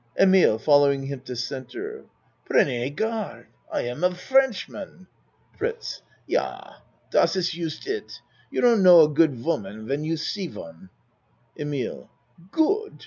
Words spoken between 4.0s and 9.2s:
a Frenchman! FRITZ Yah, dot iss yust it. You don't know a